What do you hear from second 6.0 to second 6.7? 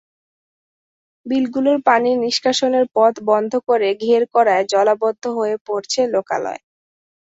লোকালয়।